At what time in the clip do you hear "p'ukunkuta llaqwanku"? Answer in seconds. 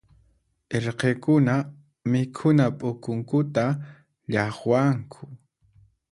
2.77-5.23